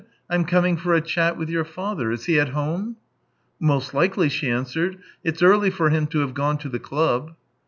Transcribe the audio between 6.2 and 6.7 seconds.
have gone to